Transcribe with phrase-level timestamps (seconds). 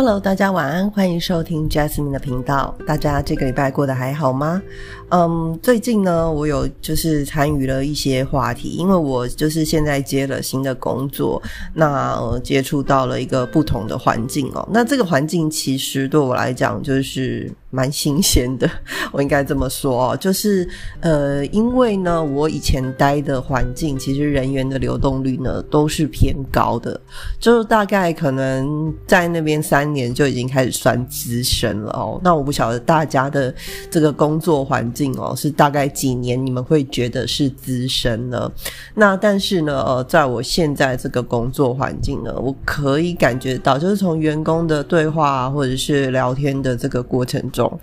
[0.00, 2.72] Hello，大家晚安，欢迎收听 Jasmine 的频道。
[2.86, 4.62] 大家这个礼拜过得还好吗？
[5.10, 11.42] 嗯，最近呢，我有就是参与了一些话题，因为我就是现在接了新的工作，
[11.74, 14.68] 那接触到了一个不同的环境哦。
[14.70, 18.70] 那这个环境其实对我来讲就是蛮新鲜的，
[19.10, 20.68] 我应该这么说哦，就是
[21.00, 27.00] 呃，因为呢，我以前待的环境其实人员的流动率呢都是偏高的，
[27.40, 32.20] 就是大概可能在那边三年就已经开始算资深了哦。
[32.22, 33.52] 那我不晓得大家的
[33.90, 35.08] 这个工作环境。
[35.18, 38.48] 哦，是大概几年你们会觉得是资深呢？
[38.94, 47.80] 那但是呢，呃，在我现在这个工作环境呢，我可以感觉到，就是从员工的对话或者是聊天的这个过程中，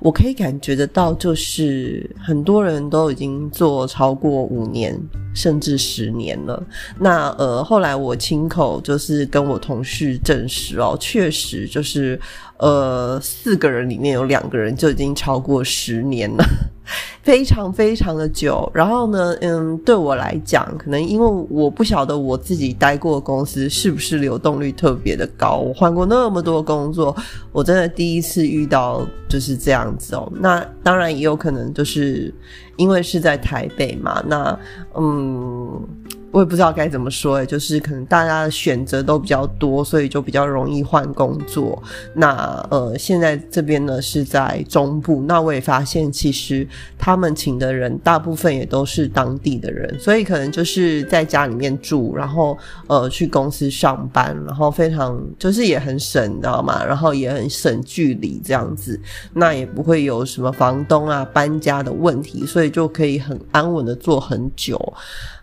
[0.00, 4.98] 我可以感觉得到，就是很多人都已经做超过五年
[5.34, 6.62] 甚至十年了。
[6.98, 12.18] 那呃，后来我亲口就是跟我同事证实哦，确实就是。
[12.58, 16.44] 呃，四个人里面有两个人就已经超过十年了，
[17.22, 18.70] 非常非常的久。
[18.72, 27.14] 然后呢，嗯，对我来讲，可能因为我不晓得我自己待过公司是不是流动率特别的高，我换过那么多工作，
[27.50, 30.32] 我真的第一次遇到就是这样子哦。
[30.36, 32.32] 那当然也有可能就是
[32.76, 34.58] 因为是在台北嘛，那
[34.96, 35.82] 嗯。
[36.34, 41.80] 我也不知道该怎么说诶，就是可能大家的选择都比较多，所以就比较容易换工作。
[42.12, 42.34] 那
[42.72, 46.66] 呃，现在这边呢是在中部，那我也发现其实
[46.98, 56.84] 他们请的人大部分也都是当地的人，所以可能就是在家里面住，然后呃去公司上班，然后非常就是也很省，你知道吗？
[56.84, 59.00] 然后也很省距离这样子，
[59.32, 64.76] 那也不会有什么房东啊搬家的问题，所以就可以很安稳的做很久。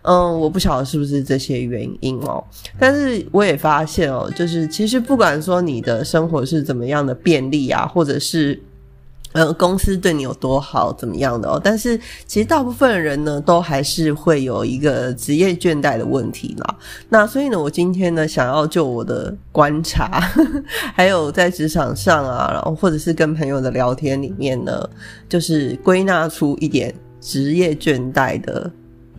[0.04, 2.42] 嗯，我不晓是不是这些原因哦，
[2.78, 8.60] 但是我也发现哦，就是其实不管说你的生活是怎么样的便利啊，或者是
[9.32, 16.76] 呃公司对你有多好怎么样的哦，但是其实大部分人呢都还是会有一个职业倦怠的问题啦。
[17.08, 20.20] 那所以呢，我今天呢想要就我的观察，
[20.94, 24.88] 还有在职场上啊，然后或者是跟朋友的聊天里面呢，
[25.28, 28.70] 就是归纳出一点职业倦怠的。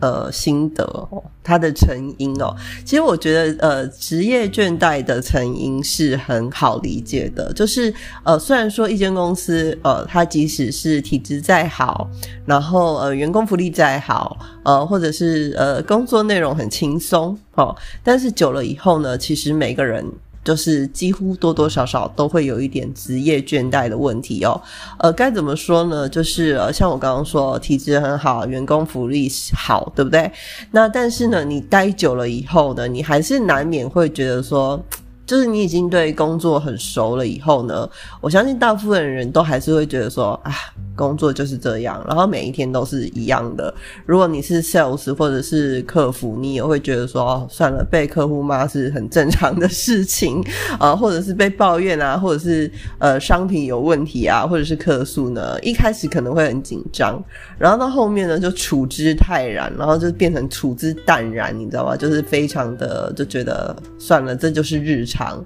[0.04, 2.54] 呃，心得哦，它的成因哦，
[2.84, 7.92] 其实我觉得呃，职业倦怠的成因是很好理解的，就是
[8.22, 12.06] 呃，虽然说一间公司呃，它即使是体制再好，
[12.44, 20.04] 然后呃，员工福利再好，呃，或者是呃，工作内容很轻松哦，但是久了以后呢，其实每个人。
[20.44, 24.60] 就是几乎多多少少都会有一点职业倦怠的问题哦。
[24.98, 26.08] 呃，该怎么说呢？
[26.08, 30.30] 就是呃，像我刚刚说，体质很好，员工福利好，对不对？
[30.70, 34.80] 那但是呢，你待久了以后呢，你还是难免会觉得说。
[35.26, 37.88] 就是你已经对工作很熟了以后呢，
[38.20, 40.52] 我相信大部分人都还是会觉得说啊，
[40.94, 43.72] 工作就是这样，然后每一天都是一样的。
[44.06, 50.42] 如果你是 sales 或者是客服，你也会觉得说哦，算了，被客户骂是很正常的事情
[50.78, 57.22] 啊， 或者是被抱怨啊，或者是呃商品有问题啊，或者是客诉呢，一开始可能会很紧张，
[57.58, 61.96] 然后到后面呢就处之泰然，然后就变成处之淡然，你知道吗？
[61.96, 65.44] 就是非常的就觉得算了，这就是日常。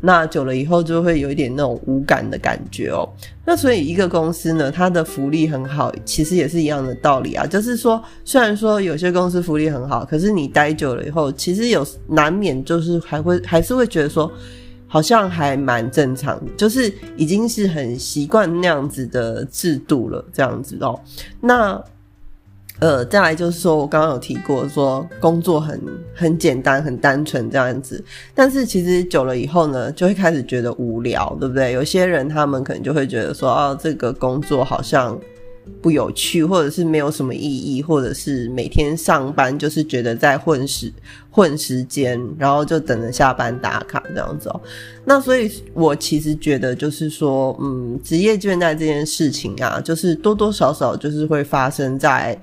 [0.00, 3.08] 那久了以后就会有一点那种无感的感觉哦。
[3.44, 7.46] 那所以一个公司呢，它的福利很好，其实也是一样的道理啊。
[7.46, 14.30] 就是说，虽然说有些公司福利很好，可是你待久了以后，其实有难免就是还会还是会觉得说，
[14.86, 20.98] 好像还蛮正常，就是已经是很习惯那样子的制度了，这样子哦。
[21.40, 21.82] 那。
[22.78, 25.80] 呃，再来就是说，我刚刚有提过，说工作很
[26.14, 28.04] 很简单、很单纯这样子，
[28.34, 31.72] 但是其实久了以后呢，就会开始觉得无聊，对不对？
[31.72, 35.18] 有些人他们可能就会觉得说，哦，这个工作好像
[35.80, 40.92] 不有趣，或者是没有什么意义，或者是每天上班就是觉得在混时
[41.30, 44.60] 混时间，然后就等着下班打卡这样子哦。
[45.02, 52.38] 那所以，我其实觉得就是说，嗯，职业倦怠这件事情啊，就是多多少少就是会发生在。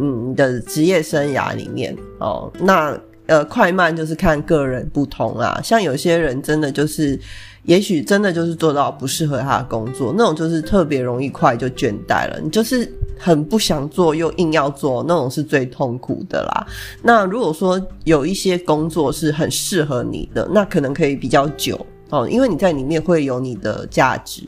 [0.00, 5.60] 嗯，你的职业生涯里面哦，那呃，快慢就是看个人不同啊。
[5.62, 7.18] 像有些人真的就是，
[7.64, 12.40] 也许真的就是做到不适合他的工作，那种就是特别容易快就倦怠了。
[12.42, 16.66] 你就是很不想做又硬要做，那种是最痛苦的啦。
[17.02, 24.42] 那如果说有一些工作是很适合你的，那可能可以比较久哦，因为你在里面会有你的价值。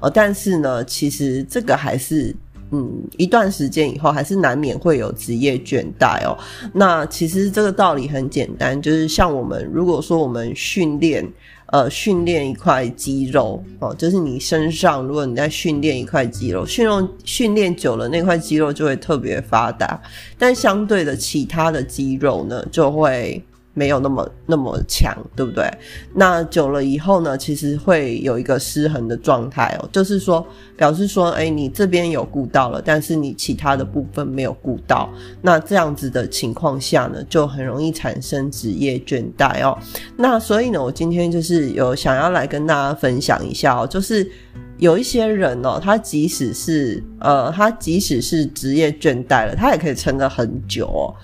[0.00, 2.34] 呃，但是呢，其实这个还是。
[2.74, 6.36] 嗯，一段时间以后还是难免会有职业倦怠哦。
[6.72, 11.24] 那其实这个道理很简单，就是像我们如果说我们训练
[11.66, 20.02] 呃训练一块肌肉哦，就是你身上如果你在训练一块肌肉，训练训练久了那块肌肉就会特别发达，
[20.36, 23.40] 但相对的其他的肌肉呢就会。
[23.74, 25.68] 没有那么那么强，对不对？
[26.14, 35.12] 那久了以后呢，其实会有一个失衡的状态哦，就是说表示说，哎，你这边有顾到了，但是你其他的部分没有顾到，
[35.42, 39.76] 那这样子的情况下呢，就很容易产生职业倦怠哦。
[40.16, 44.30] 那所以呢，我今天就是有想要来跟大家分享一下哦，就是
[44.78, 51.14] 有一些人哦，他即使是呃，他即使是职业倦怠了，他也可以撑得很久哦。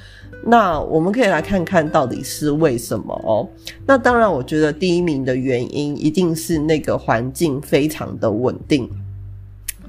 [0.43, 3.49] 那我们可以来看看到底是为什么哦。
[3.87, 8.89] 那当然，我觉得第一名的原因一定是那个环境非常的稳定，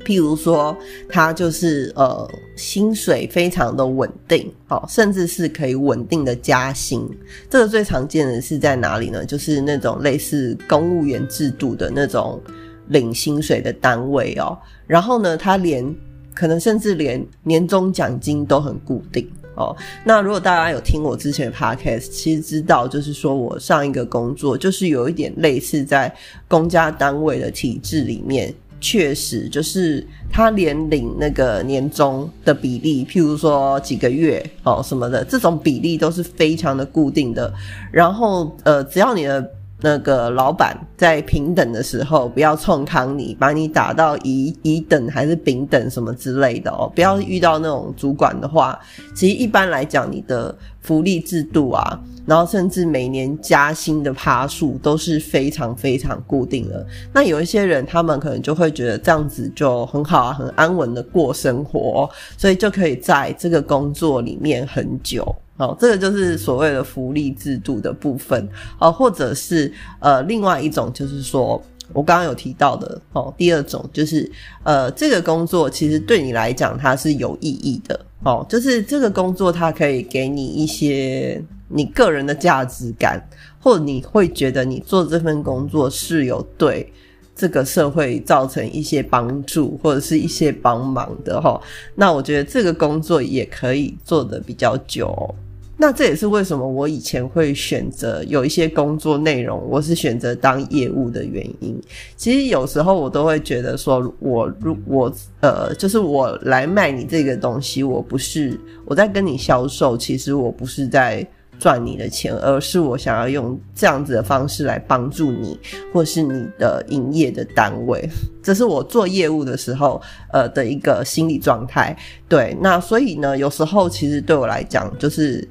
[0.04, 0.76] 譬如说，
[1.08, 7.10] 他就是呃薪水非常的稳定，好，甚至是可以稳定的加薪。
[7.50, 9.26] 这个最常见的是在哪里呢？
[9.26, 12.42] 就是那种类似公务员制度的那种
[12.90, 14.58] 领薪水的单位哦。
[14.86, 15.96] 然后呢，他连
[16.34, 19.30] 可能甚至连年终奖金都很固定。
[19.56, 26.14] 哦，那如果大家有听我之前的 podcast，其实知道就是说我上一个工作就是有一点类似在
[26.48, 37.54] 公家单位的体制里面，确实就是他连领那个年终的比例，譬如说几个月哦什么的，这种比例都是非常的固定的。
[37.92, 39.52] 然后呃，只要你的。
[39.82, 46.92] 那个老板在平等的时候，不要冲康你，把你打到乙乙等还是丙等什么之类的哦。
[46.94, 48.80] 不要遇到那种主管的话，
[49.16, 56.86] 其实一般来讲，你的福利制度啊，然后甚至每年加薪的趴数都是非常非常固定的。
[57.12, 62.08] 那有一些人，他们可能就会觉得这样子就很好啊，很安稳的过生活，
[62.38, 65.36] 所以就可以在这个工作里面很久。
[65.62, 68.50] 哦，这个就是所谓的福利制度的部分，
[68.80, 71.62] 哦，或者是呃，另外一种就是说
[71.94, 74.30] 我刚刚有提到的哦，第二种就是
[74.64, 83.24] 呃，这个工作其实对你来讲它是有意义的，哦，就是这个工作它可以给你一些你个人的价值感，
[83.60, 86.92] 或你会觉得你做这份工作是有对
[87.36, 91.62] 这个社会造成一些帮助或者是一些帮忙的哈，
[91.94, 95.36] 那我觉得这个工作也可以做的比较久。
[95.82, 101.76] 那这也是为什么我以前会选择有一些工作内容，我是选择当业务的原因。
[102.16, 108.56] 其实有时候我都会觉得说，我如我呃，就是我来卖你这个东西，我不是
[108.86, 115.60] 我在跟你销售，其实我不是在赚你的钱，而是我想要用这样子的方式来帮助你，
[115.92, 118.08] 或是你的营业的单位。
[118.44, 120.00] 这是我做业务的时候
[120.32, 121.98] 呃的一个心理状态。
[122.30, 125.50] 对，那所以呢，有时候其实对我来讲就是。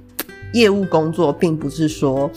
[0.53, 2.31] 业务工作并不是说，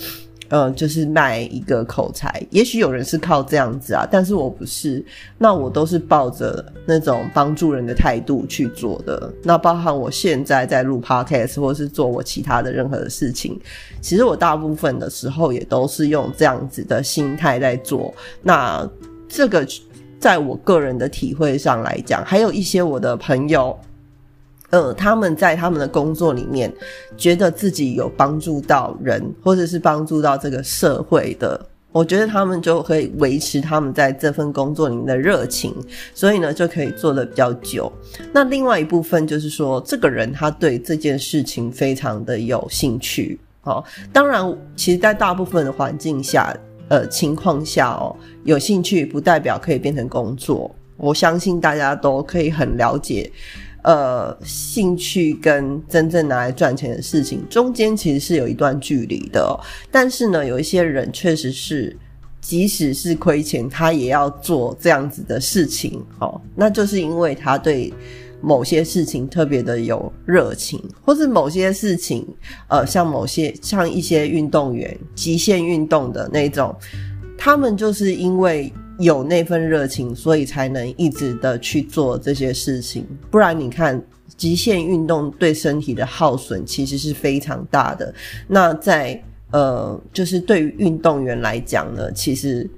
[0.50, 2.46] 呃，就是卖一个口才。
[2.52, 5.04] 也许有人是靠这样子啊，但是我不是。
[5.38, 9.34] 那我都是抱着那种帮助人的态度去做的。
[9.42, 13.60] 那包含我现在在录 podcast 或是做我其他的任何的事情，
[14.00, 18.14] 其实我大部分的时候也都是用这样子的心态在做。
[18.44, 18.88] 那
[19.28, 19.66] 这个
[20.20, 23.76] 在我个人的体会上来讲，还有一些我的朋友。
[24.74, 26.74] 呃，他们在他们的工作里面，
[27.16, 35.76] 觉得自己有帮助到人，或者是帮助到这个社会的，我觉得他们就可以维持他们在这份工作里面的热情，
[36.16, 37.94] 所以呢，就可以做的比较久。
[38.32, 43.40] 那另外一部分就是说，这个人他对这件事情非常的有兴趣。
[43.62, 44.44] 哦，当然，
[44.76, 46.52] 其实，在大部分的环境下，
[46.88, 50.74] 呃，情况下哦，有兴趣不代表可以变成工作。
[50.98, 53.32] 我相信大家都可以很了解。
[53.84, 59.60] 呃，兴趣跟真正拿来赚钱的事情中间其实是有一段距离的。
[59.92, 61.94] 但是呢，有一些人确实是，
[62.40, 66.02] 即使是亏钱，他也要做这样子的事情。
[66.20, 67.94] 哦，那就是因为他对
[68.40, 72.26] 某些事情特别的有热情，或是某些事情，
[72.70, 76.74] 呃，像某些像一些运动员，极限运动的那种，
[77.38, 78.72] 他们就是因为。
[79.00, 83.06] 有那份热情，所以才能一直的去做这些事情。
[83.32, 84.02] 不然，你看
[84.38, 88.14] 极限运动对身体的耗损其实是非常大的。
[88.48, 89.22] 那在
[89.52, 92.70] 呃，就是对于运动员来讲呢，其实。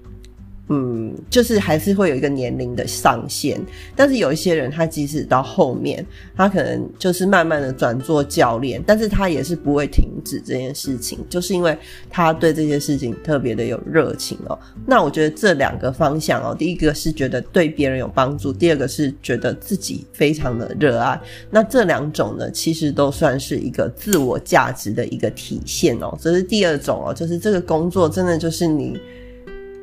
[0.68, 3.62] 嗯，就是还是会有一个年龄的上限，
[3.96, 6.04] 但是有一些人，他即使到后面，
[6.36, 11.78] 他可能就是慢慢的转做教练，但是他也是不会停止这件事情，就是因为
[12.10, 14.58] 他对这些事情特别的有热情哦。
[14.88, 21.22] 那我觉得这两个方向哦，第一个是觉得对别人有帮助，第二个是觉得自己非常的热爱。
[21.52, 26.18] 那这两种呢，其实都算是一个自我价值的一个体现哦。
[26.20, 29.00] 这是第二种哦，就是这个工作真的就是你。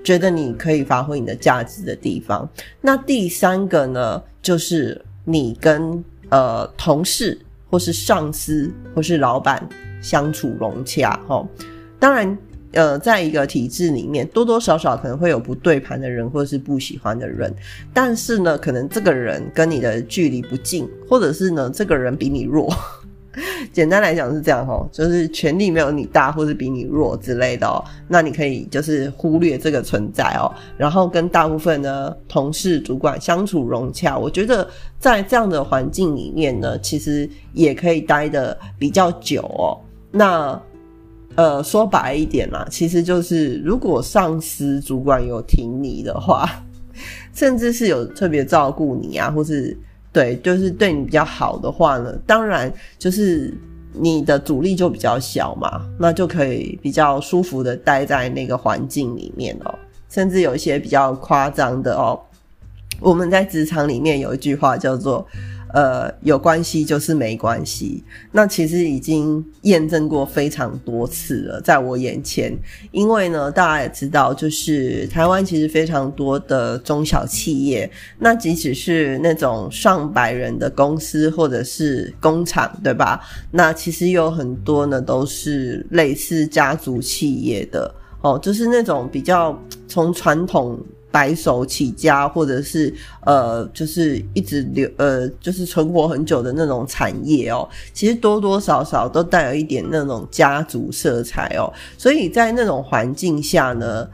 [0.03, 2.49] 觉得你可以发挥你的价值的地方。
[2.81, 7.39] 那第三个呢，就是你跟呃同事
[7.71, 9.67] 或是上司或是老板
[10.01, 11.47] 相处融洽哈。
[11.99, 12.39] 当然。
[12.75, 17.55] 呃，在一个体制里面，多多少少可能会有不对盘的人，或是不喜欢的人。
[17.93, 22.75] 但是呢，可能这个人跟你的距离不近，或者是呢，这个人比你弱。
[23.73, 27.83] 简单来讲是这样哦，就是权力没有你大，或是比你弱之类的哦。
[28.09, 34.19] 那你可以就是忽略这个存在哦，然后跟大部分的同事、主管相处融洽。
[34.19, 39.79] 我觉得在这样的环境里面呢，其实也可以待的比较久哦。
[40.11, 40.61] 那。
[41.35, 46.47] 呃，说白一点啦，其实就是如果上司主管有挺你的话，
[47.33, 49.75] 甚至是有特别照顾你啊，或是
[50.12, 53.52] 对，就是对你比较好的话呢，当然就是
[53.92, 59.75] 你的阻力就比较小嘛，那就可以比较舒服的待在那个环境里面哦。
[60.09, 62.21] 甚至有一些比较夸张的哦，
[63.00, 65.26] 我们在职场里面有一句话叫做。
[65.73, 68.05] 呃，有关系就是没关系。
[68.31, 72.57] 那其实已经验证过非常多次了，在我眼前。
[72.91, 83.21] 因为呢，大家也知道，就是台湾其实非常多的中小企业，那即使是那种上百人的公司或者是工厂，对吧？
[83.50, 90.79] 那其实有很多呢，都是类似家族企业的哦，就是那种比较从传统。
[91.12, 101.71] 白手起家，或者是呃，就是一直留呃，就是存活很久的那种产业哦，其实多多少少都带有一点那种家族色彩哦。
[101.99, 104.09] 所以在那种环境下呢，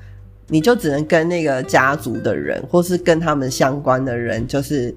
[0.48, 4.92] 你就只能跟那个家族的人，或是跟他们相关的人，就是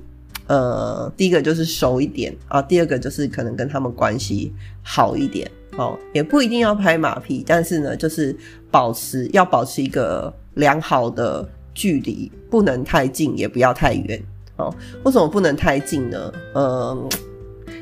[0.48, 8.36] 呃，第一个就是熟一点啊，第二个就是可能跟他们关系好一点哦，也不一定要拍马屁，但是呢，就是
[8.72, 11.48] 保持要保持一个良好的。
[11.82, 14.22] 距离不能太近，也不要太远
[14.58, 14.72] 哦。
[15.04, 16.32] 为什么不能太近呢？
[16.54, 17.10] 嗯，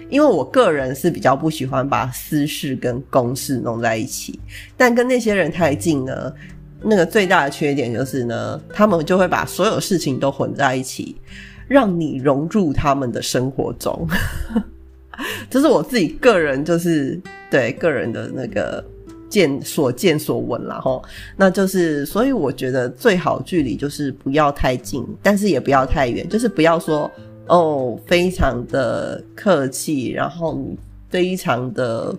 [0.10, 4.40] 因为我个人是比较不喜欢把私事跟公事弄在一起。
[4.78, 6.34] 但跟那些人太近呢，
[6.82, 11.18] 那个最大的缺点就是呢，他们就会把所有事情都混在一起，
[11.68, 14.08] 让你融入他们的生活中。
[15.52, 17.20] 这是我自己个人，就是
[17.52, 18.82] 对个人的那个。
[19.30, 21.02] 见所见所闻了哈，
[21.38, 27.10] 那就是所以我觉得最好距离就是不要太近，但是也不要太远，就是不要说
[27.48, 30.60] 哦非常的客气，然后
[31.10, 32.16] 非常的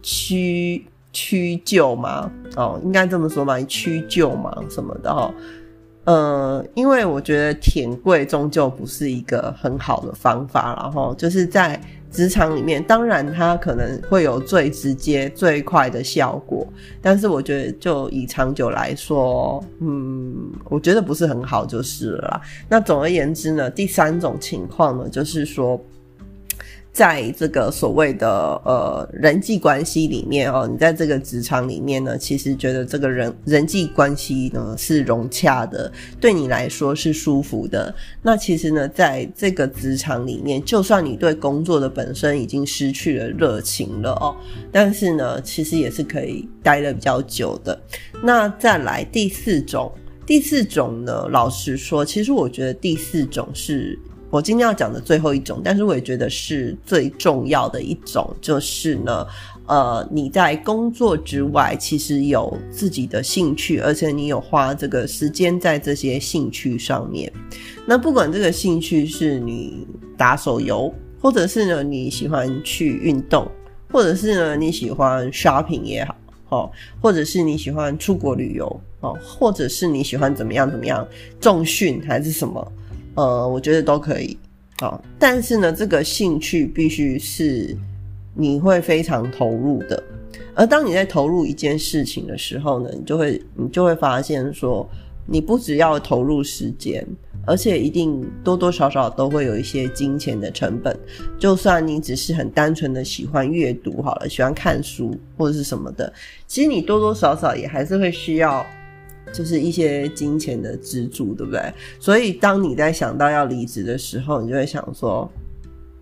[0.00, 5.34] 屈屈就嘛，哦应该这么说嘛，屈就嘛什么的哈，
[6.04, 11.80] 呃，因为我觉得舔贵终究不是一个很好的方法，然后就是在。
[12.12, 16.64] 职场里面，当然它可能会有最直接、最快的效果，
[17.00, 22.40] 但是我觉得就以长久来说，嗯，我觉得不是很好就是了。
[22.68, 25.82] 那总而言之呢，第三种情况呢，就是说。
[26.92, 28.28] 在这个所谓的
[28.66, 37.94] 呃人际关系里面哦，你在这个职场里面呢，其实觉得这个人人际关系呢是融洽的，对你来说是舒服的。
[38.20, 44.36] 那其实呢，在这个职场里面，就算你对工作的本身已经失去了热情了哦，
[44.70, 47.80] 但是呢，其实也是可以待的比较久的。
[48.22, 49.90] 那再来第四种，
[50.26, 53.98] 第四种呢，老实说，其实我觉得第四种是。
[54.32, 59.26] 我今天要讲的最后一种，但是我也觉得是最重要的一种，就是呢，
[59.66, 67.30] 呃，你在工作之外，其实有自己的兴趣，而且你有花这个时间在这些兴趣上面。
[67.84, 69.86] 那不管这个兴趣是你
[70.16, 73.46] 打手游，或者是呢你喜欢去运动，
[73.90, 76.16] 或者是呢你喜欢 shopping 也好，
[76.48, 76.72] 哦，
[77.02, 81.06] 或者是你喜欢出国旅游，哦，或者是你喜欢怎么样怎么样
[81.38, 82.72] 重训还是什么。
[83.14, 84.38] 呃，我觉得都可以，
[84.80, 87.76] 好，但是呢，这个兴趣必须是
[88.34, 90.02] 你会非常投入的。
[90.54, 94.88] 而当你在投入一件事情的时候呢，你就会你就会发现说，
[95.26, 97.06] 你不只要投入时间，
[97.46, 100.98] 而且一定多多少少都会有一些金钱的成本。
[101.38, 106.10] 就算你只是很单纯的喜欢阅读好了，喜欢看书或者是什么的，
[106.46, 108.64] 其实你多多少少也还是会需要。
[109.32, 111.60] 就是一些金钱的支柱，对不对？
[111.98, 115.30] 所以当你在想到要离职的时候，你就会想说，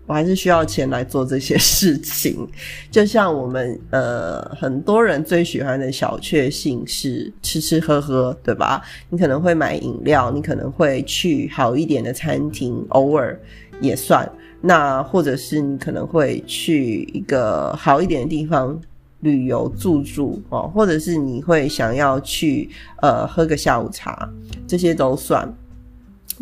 [0.05, 2.47] 我还是需要钱来做这些 事情。
[2.91, 8.81] 就像我们呃很多人最喜欢的小确幸是吃吃喝喝，对吧？
[9.09, 13.39] 你可能会买饮料，你可能会去好一点的餐厅，偶尔
[13.79, 14.29] 也算。
[14.63, 18.79] 那或者是你可能会去一个好一点的地方。
[19.21, 22.69] 旅游住住哦，或者是你会想要去
[23.01, 24.29] 呃喝个下午茶，
[24.67, 25.51] 这些都算。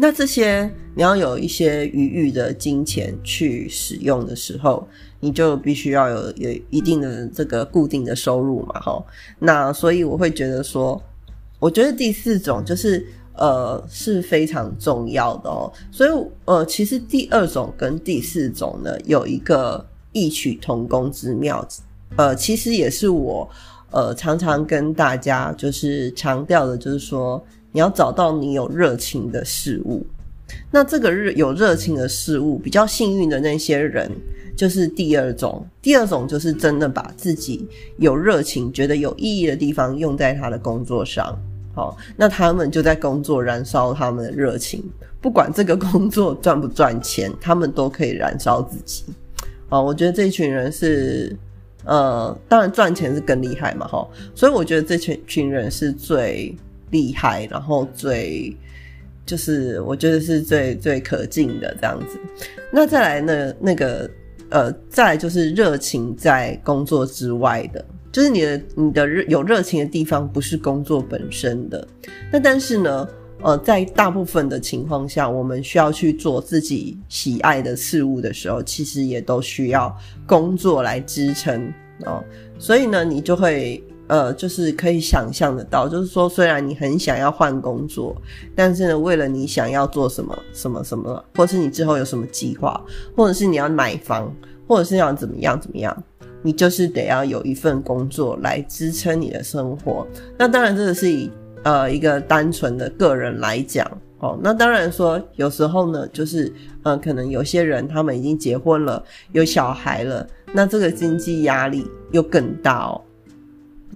[0.01, 0.63] 那这些
[0.95, 4.87] 你要有一些余裕的金钱去使用的时候，
[5.19, 9.03] 你就必须要有有一定的这个固定的收入嘛，哈。
[9.39, 11.01] 那所以我会觉得说，
[11.59, 15.69] 我觉得第四种就是呃是非常重要的哦。
[15.91, 16.09] 所以
[16.45, 21.67] 呃，其实第二种跟第四种呢有一个异曲同工之妙，
[22.15, 23.49] 呃，其实也是我
[23.91, 27.43] 呃常常跟大家就是强调的，就是说。
[27.71, 30.03] 你要找到你有热情的事物，
[30.71, 34.11] 那这个热有热情的事物，比较幸运的那些人，
[34.55, 35.63] 就是第二种。
[35.79, 41.39] 第二种就是真的把自己有热情、觉得有意义的地方用在他的工作上。
[41.75, 44.83] 好，那他们就在工作燃烧他们的热情，
[45.21, 49.03] 不管这个工作赚不赚钱，他们都可以燃烧自己。
[49.69, 51.37] 哦，我觉得这群人是，
[51.85, 54.07] 呃，当然赚钱是更厉害嘛，哈。
[54.33, 56.55] 所以我觉得这群群人是最。
[56.91, 58.51] 厉害，然后最
[59.23, 62.19] 就是我觉得是最最可敬的这样子。
[62.71, 63.53] 那再来呢？
[63.59, 64.09] 那个
[64.49, 71.87] 呃，再来就是热情在工作之外的，就是你的你的热有热情的地方不是工作本身的。
[72.31, 73.07] 那但是呢，
[73.41, 79.95] 呃，在大部分的情况下，我们需要去做自己喜爱的事物的时候，其实也都需要
[80.27, 81.73] 工作来支撑
[82.05, 82.23] 哦。
[82.57, 83.83] 所以呢，你就会。
[84.09, 88.19] 呃，就是可以想象得到，就是说，虽然你很想要换工作，
[88.55, 92.83] 但是呢，为了你想要做什么什么什么，或是你之后有什么计划，
[93.15, 94.35] 或者是你要买房，
[94.67, 95.95] 或者是要怎么样怎么样，
[96.41, 100.07] 你就是得要有一份工作来支撑你的生活。
[100.39, 101.29] 那当然，这个是以
[101.63, 103.85] 呃一个单纯的个人来讲
[104.19, 104.37] 哦。
[104.41, 106.51] 那当然说，有时候呢，就是
[106.83, 113.01] 呃，可能有些人他们已经结婚了，有小孩了，那这个经济压力又更大哦。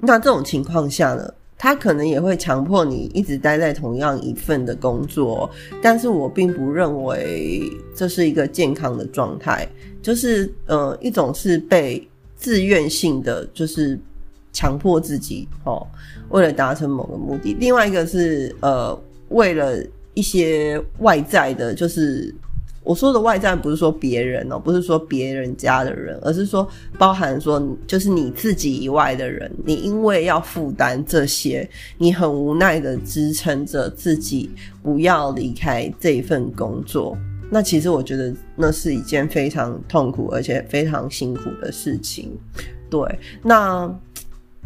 [0.02, 5.50] 那这种情况下呢，他可能也会强迫你一直待在同样一份的工作，
[5.82, 7.62] 但是我并不认为
[7.96, 9.68] 这是一个健康的状态。
[10.02, 13.98] 就是呃，一种是被自愿性的，就是
[14.54, 15.86] 强迫自己哦，
[16.30, 18.98] 为了达成某个目的；另外一个是呃，
[19.30, 19.78] 为了
[20.14, 22.34] 一些外在的，就是。
[22.86, 31.66] 我说的外在不是说别人哦，不是说别人家的人，而是说包含说就是你自己以外的人，你因为要负担这些，
[31.98, 37.18] 你很无奈的支撑着自己不要离开这一份工作。
[37.50, 42.38] 那其实我觉得那是一件非常痛苦而且非常辛苦的事情。
[42.90, 43.00] 对，
[43.42, 43.98] 那。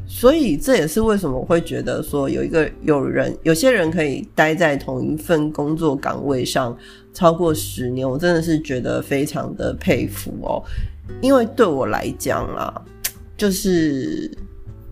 [0.08, 6.76] 所以这也是为什么我会觉得说有一个有人有些人可以待在同一份工作岗位上
[7.14, 10.64] 超过十年，我真的是觉得非常的佩服哦。
[11.22, 12.74] 因为对我来讲啦，
[13.38, 14.32] 就是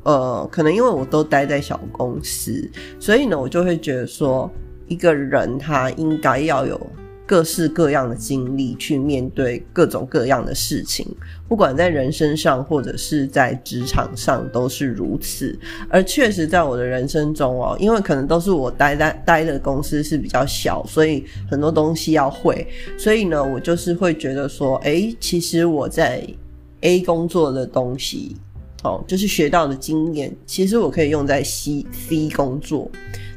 [0.03, 4.51] 呃，可能因为我都待在小公司，所以呢，我就会觉得说
[4.87, 6.79] 一个人他应该要有。
[7.27, 11.07] 各式各样的经历去面对各种各样的事情，
[11.47, 15.57] 不管在人生上或者是在职场上都是如此。
[15.89, 26.23] 而确实在我的人生中哦，因为可能都是我待在待的公司是比较小，所以很多东西要会，所以呢，我就是会觉得说，哎，其实我在
[26.81, 28.35] A 工作的东西，
[28.83, 32.91] 哦，就是学到的经验，其实我可以用在 C C 工作。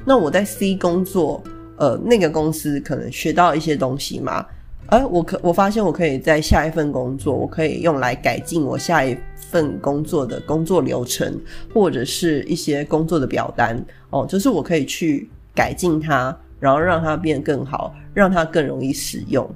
[0.04, 1.42] 那我在 C 工作。
[1.78, 4.44] 呃，那个公司可能学到一些东西嘛，
[4.86, 11.40] 而我可我发现我可以在下一份工作，我可以用来改进我下一份工作的工作流程，
[11.72, 13.80] 或者是一些工作的表单。
[14.10, 19.48] 哦，就是我可以去改进它，然后让它变更好，让它更容易使用，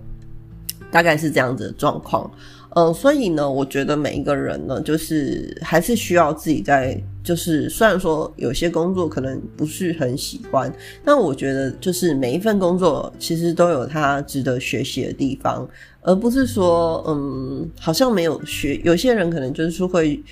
[0.90, 2.30] 大概是这样子的状况。
[2.74, 10.72] 嗯，所以呢，我觉得每一个人呢，就是还是需要自己在，就是虽然说有些工作可能不是很喜欢，
[11.04, 15.68] 但我觉得就是每一份工作其实都有它值得学习的地方，
[16.00, 18.76] 而不是说，嗯，好像没有学。
[18.85, 20.22] 有些人可能就是会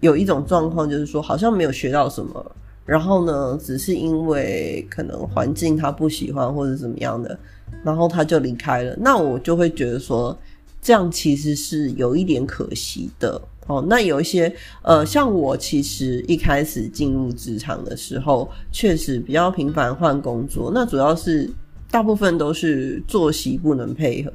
[0.00, 7.38] 有一种状况，就是说好像没有学到什么，然后呢，只是因为可能环境他不喜欢或者怎么样的，
[7.82, 8.96] 然后他就离开了。
[8.98, 10.36] 那我就会觉得说。
[10.82, 13.84] 这样其实是有一点可惜的哦。
[13.88, 14.52] 那有一些
[14.82, 20.70] 呃，像我其实一开始进入职场的时候，确实比较频繁换工作。
[20.74, 21.50] 那主要是
[21.90, 24.32] 大部分都是作息不能配合，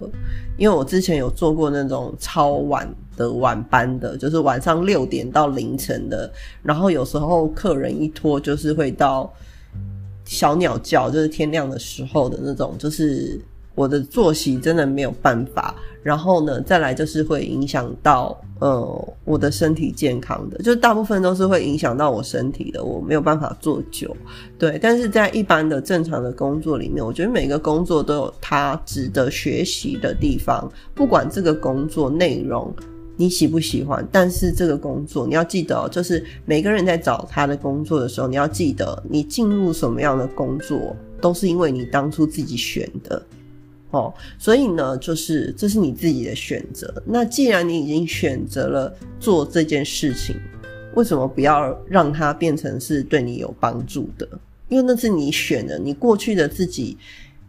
[0.57, 6.31] 因为我之前有做过那种超晚的晚班的，就是晚上六点到凌晨的，
[6.63, 9.31] 然后有时候客人一拖就是会到
[10.25, 13.39] 小鸟叫，就是天亮的时候的那种，就是。
[13.75, 15.75] 我的作息真的没有办法。
[16.03, 24.17] 然后呢，再来就是会影响到呃我的身体健康的，就大部分都是会影响到我身体的，我没有办法做久。
[24.57, 32.73] 对，但是在一般的正常的工作里面，我觉得每个工作都有它值得学习的地方，不管这个工作内容
[33.15, 43.21] 你喜不喜欢，但是这个工作你要记得，就是每个人在找他的工作的时候，你要记得你进入什么样的工作，都是因为你当初自己选的。
[43.91, 46.91] 哦，所以呢，就是这是你自己的选择。
[47.05, 50.35] 那既然你已经选择了做这件事情，
[50.95, 54.27] 为什么不要让它变成是对你有帮助的？
[54.69, 56.97] 因为那是你选的，你过去的自己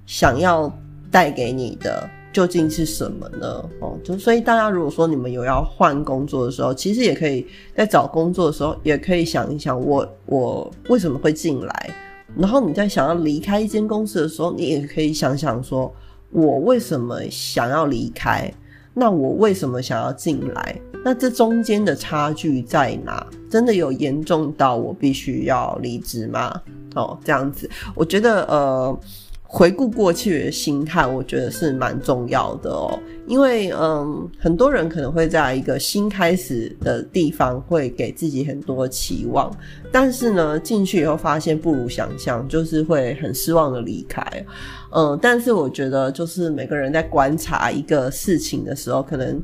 [0.05, 0.73] 想要
[1.13, 3.71] 带给你的究竟是什么呢？
[3.79, 11.91] 哦，就所以大家如果说你们有要换工作的时候，其实也可以在找工作的时候，也可以想一想，我我为什么会进来？
[12.37, 15.95] 然后你在想要离开一间公司的时候，你也可以想想说。
[16.33, 18.53] 我为什么想要离开？
[18.95, 20.81] 那我为什么想要进来？
[21.05, 23.27] 那这中间的差距在哪？
[23.49, 26.61] 真的有严重到我必须要离职吗？
[26.95, 28.99] 哦，这样子，我觉得呃。
[29.55, 32.99] 回顾过去的心态，我觉得是蛮重要的哦。
[33.27, 39.55] 因为嗯，很多人可能会在一个新开始的地方，会给自己很多期望，
[39.93, 44.25] 但是呢，进去以后发现不如想象，就是会很失望的离开。
[44.91, 49.39] 嗯，但是我觉得，就是每个人在观察一个事情的时候，可能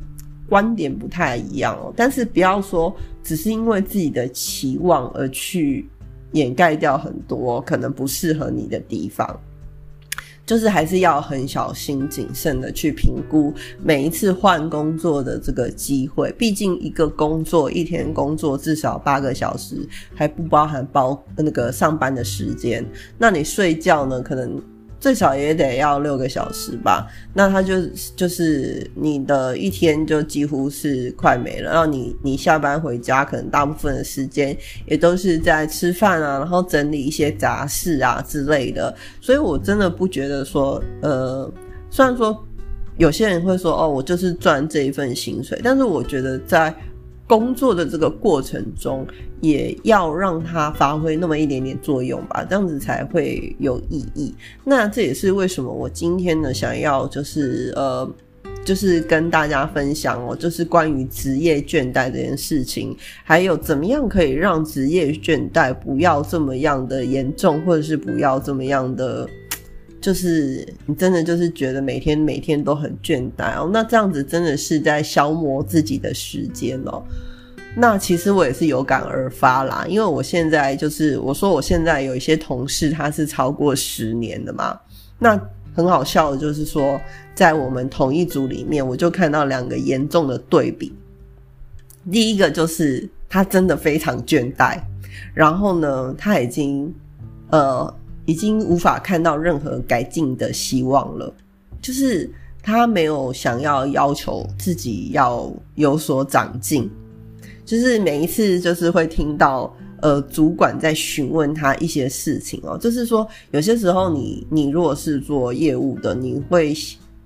[0.49, 1.93] 观点不太一样哦。
[1.95, 2.91] 但是不要说
[3.23, 5.87] 只是因为自己的期望而去
[6.31, 9.39] 掩盖掉很多可能不适合你的地方。
[10.49, 22.83] 就是还是要很小心谨慎的去评估每一次换工作的这个机会，毕竟一个工作一天工作至少八个小时，还不包含包那个上班的时间，
[23.15, 24.19] 那你睡觉呢？
[24.23, 24.59] 可能。
[24.99, 27.75] 最少也得要六个小时吧，那他就
[28.15, 31.71] 就是你的一天就几乎是快没了。
[31.71, 38.93] 然后你你下班回家，可能大部分的时间也都是在吃饭啊，然后整理一些杂事啊之类的。
[39.21, 41.49] 所以我真的不觉得说，呃，
[41.89, 42.37] 虽然说
[42.97, 46.75] 有些人会说哦，我就是赚这一份薪水，但是我觉得在。
[47.29, 49.05] 工作的这个过程中，
[49.39, 54.33] 也要让它发挥那么一点点作用吧，这样子才会有意义。
[54.63, 58.11] 那这也是为什么我今天呢，想要就是呃，
[58.65, 69.29] 就是跟大家分享哦，就是关于职业倦怠这件事情，还有怎么样可以让职业倦怠不要这么样的严重，或者是不要这么样的。
[70.01, 77.03] 就是你真的就是觉得每天每天都很倦怠哦，那这样子真的是在消磨自己的时间哦。
[77.75, 84.79] 那其实我也是有感而发啦，因为我现在就是我说我现在有一些同事他是超过十年的嘛，
[85.19, 85.39] 那
[85.75, 86.99] 很好笑的就是说
[87.35, 90.93] 在我们同一组里面，我就看到两个严重的对比。
[92.11, 94.79] 第一个就是他真的非常倦怠，
[95.33, 96.93] 然后呢他已经
[97.49, 97.93] 呃。
[98.29, 101.33] 已经无法看到任何改进的希望了，
[101.81, 102.29] 就是
[102.61, 106.87] 他没有想要要求自己要有所长进，
[107.65, 116.75] 就是每一次就是会听到呃主管在询问他一些事情哦，就是说有些时候你你如果是做业务的，你会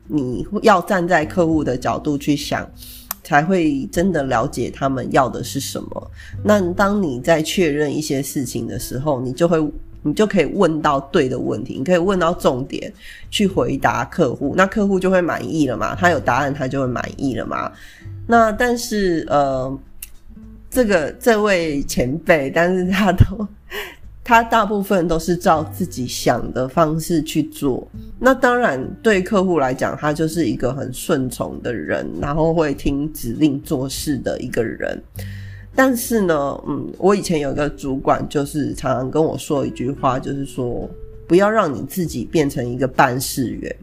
[0.07, 2.65] 你要站在客户的角度去想，
[3.25, 6.11] 才会真的了解他们要的是什么。
[6.45, 9.59] 那当你在确认一些事情的时候，你就会。
[10.03, 12.91] 你就可以问到对的问题，你可以问到重点
[13.31, 15.95] 去回答客户，那客户就会满意了嘛？
[15.95, 17.71] 他有答案，他就会满意了嘛？
[18.27, 19.79] 那但是呃，
[20.69, 23.47] 这个这位前辈，但是他都
[24.25, 27.85] 他大部分都是照自己想的方式去做。
[28.19, 35.01] 那当然对客户来讲，他就是一个很顺从的人，然后会听指令做事的一个人。
[35.75, 40.87] 但是呢，嗯，我以前有一个主管，就是常常跟我说一句话，就是说
[41.27, 43.75] 不要让你自己变成一个办事员。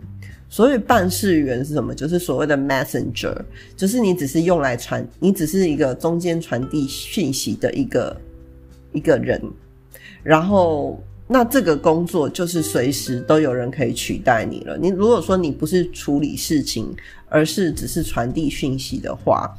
[0.48, 1.94] 所谓办事员是什么？
[1.94, 3.36] 就是所谓的 messenger，
[3.76, 8.20] 就是你只是用来传，你只是一个中间传递讯息的一个
[8.92, 9.40] 一个人。
[10.22, 14.76] 然后，那这个工作就是随时都有人可以取代你了。
[14.76, 16.92] 你如果说你不是处理事情，
[17.28, 19.50] 而是只是传递讯息的话。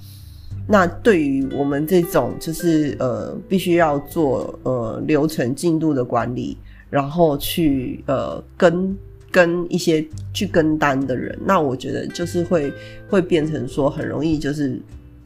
[0.71, 6.57] 那对于我们这种就是呃，必须要做呃流程进度的管理，
[6.89, 8.97] 然后去呃跟
[9.29, 12.71] 跟一些去跟单的人，那我觉得就是会
[13.09, 14.79] 会变成说很容易就是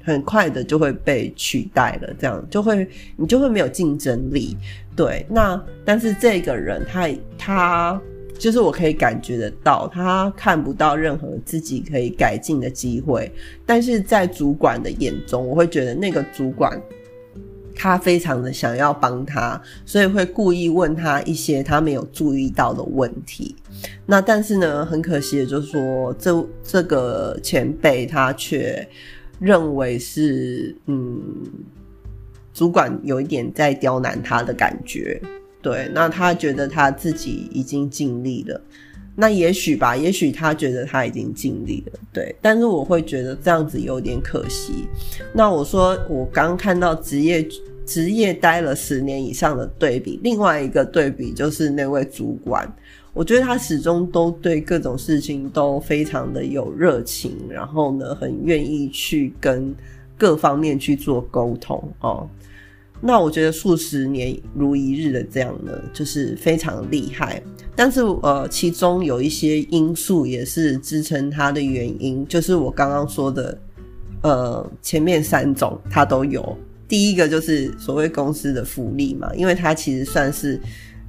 [0.04, 4.58] 很快的就会被取代了，这样就会你就会没有竞争力。
[4.96, 8.02] 对，那但是这个人他他
[8.38, 13.32] 就是我可以感觉得到，他看不到任何自己可以改进的机会。
[13.66, 16.80] 但是在主管的眼中，我会觉得那个主管
[17.74, 23.56] 他非常的想要帮他，所以会故意问他一些他没有注意到的问题。
[24.06, 28.88] 那但是呢，很可惜的就是说，这这个前辈他却
[29.40, 31.22] 认为是嗯，
[32.54, 35.22] 主管有一点在刁难他的感觉。
[35.66, 38.62] 对，那他觉得他自己已经尽力了，
[39.16, 42.36] 那也许吧，也许他觉得他已经尽力了，对。
[42.40, 44.86] 但是我会觉得这样子有点可惜。
[45.34, 47.44] 那我说，我刚看到职业
[47.84, 52.72] 职业待了十年以上的对比，另外一个对比就是那位主管，
[53.12, 59.74] 我觉得他始终都对各种事情都非常的有热情，然后呢，很愿意去跟
[60.16, 62.30] 各方面去做沟通哦。
[63.06, 67.42] 那我觉得数十年如一日的这样呢，就是非常厉害。
[67.76, 73.58] 但是呃，其中有一些因素也是支撑它的原因，就是我刚刚说的，
[74.24, 76.58] 呃，前面三种它都有。
[76.88, 80.60] 第一个就是所谓公司的福利嘛，因为它其实算是。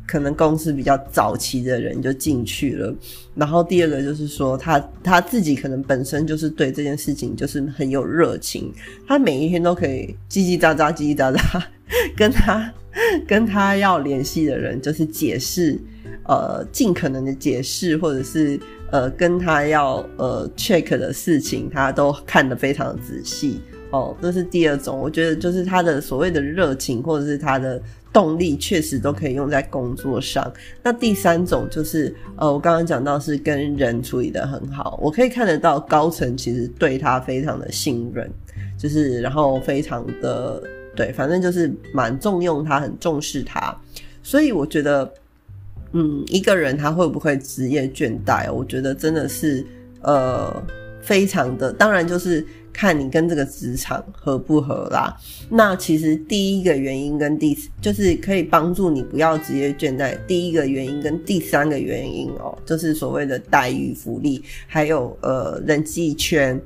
[0.09, 2.95] 可能公司比较早期的人就进去了，
[3.35, 8.73] 然后第二个就是说他他自己可能本身就是对这件事情就是很有热情，
[9.05, 11.61] 他每一天都可以叽叽喳喳叽叽喳喳
[12.17, 12.73] 跟他
[13.27, 15.79] 跟他要联系的人就是解释，
[16.25, 18.59] 呃，尽可能的解释或者是
[18.91, 27.81] 呃跟他要呃 check 的事情，他都看得非常仔细哦，这是第二种，我觉得就是他的所谓的热情或者是他的。
[28.13, 30.51] 动力确实都可以用在工作上。
[30.83, 38.27] 那第三种就是，呃，我刚刚讲到是跟人处理的很好，我可以看得到高层其实对他非常的信任，
[38.79, 40.63] 就是然后非常的
[40.97, 43.73] 对，反正就是蛮重用他，很重视他。
[44.23, 45.13] 所以我觉得，
[45.93, 49.65] 嗯，一个人他会不会职业倦怠，我觉得真的是
[50.01, 50.63] 呃，
[51.03, 52.45] 非常的，当然就是。
[52.79, 55.17] 看你跟这个职场合不合啦。
[55.49, 60.15] 那其实第一个原因跟第就是可以帮助你不要职业倦怠。
[60.27, 66.61] 第一个原因跟第三个原因哦，就是所谓的待遇、福利，还有呃人际圈，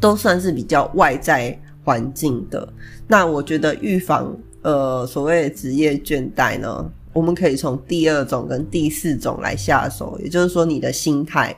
[0.00, 2.68] 都算是比较外在环境的。
[3.06, 11.56] 那我觉得预防呃所谓的职业倦怠呢，我们可以从第二种跟第四种来下手，也就是说你的心态。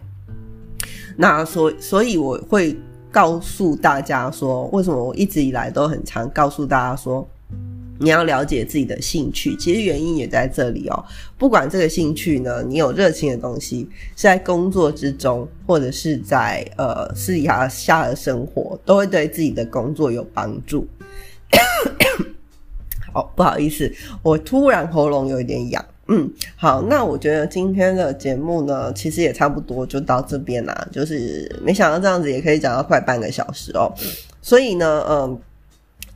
[1.17, 2.79] 那所所以我会。
[3.13, 7.29] 告诉大家说，为什么我一直以来都很常告诉大家说，
[8.01, 9.55] 你要了解自己的兴趣。
[9.57, 11.05] 其实原因也在这里哦。
[11.39, 20.89] 不管这个兴趣呢，你有热情的东西，是在工作之中，或者是在呃私底下下的生活，都会对自己的工作有帮助。
[23.13, 25.85] 好， 不好意思，我突然喉咙有一点痒。
[26.13, 30.89] 嗯，好，那我觉得今天的节目呢，其实也差不多就到这边啦。
[30.91, 33.93] 就是没想到这样子也可以讲到快半个小时哦。
[34.43, 35.41] 所以呢，嗯，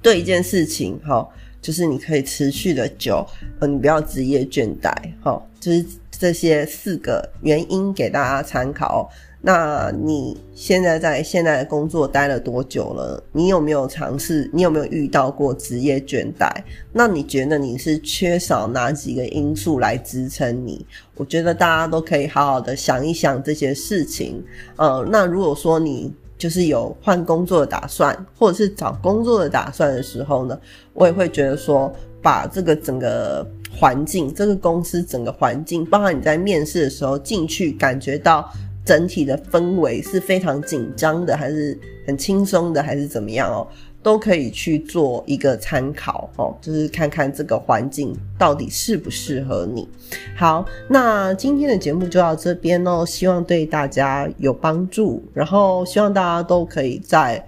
[0.02, 1.24] 对一件事情，哈，
[1.64, 3.26] 就是你可以持续的久，
[3.58, 9.10] 呃，你不要职业倦怠，哈，就是这些四个原因给大家参考。
[9.40, 13.22] 那你现在在现在的工作待了多久了？
[13.32, 14.50] 你有没有尝试？
[14.52, 16.50] 你有没有遇到过职业倦怠？
[16.92, 20.84] 那你觉得你是缺少哪几个因素来支撑你？
[21.16, 24.44] 我觉得大家都可以好好的想一想这些事情。
[24.76, 30.58] 呃，那如果说你就是有换工作的打算，或者是找工作的打算的时候呢，
[30.92, 31.92] 我也会觉得说，
[32.22, 38.48] 把这个整个环境，这个公司整个环境，包括你在面试的时候进去感觉到。
[38.86, 41.74] 整体的氛围是非常紧张的，还是
[42.06, 43.66] 很轻松的，还是怎么样哦？
[44.04, 49.88] 都可以去做一个参考哦，就是看看这个环境到底适不适合你。
[50.36, 57.42] 好，那今天的节目就到这边哦，希望对大家有帮助，然后希望大家都可以在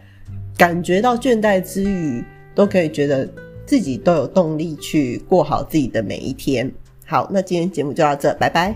[0.56, 3.28] 感觉到倦怠之余，都可以觉得
[3.66, 6.72] 自己都有动力去过好自己的每一天。
[7.04, 8.74] 好，那今天节目就到这，拜拜。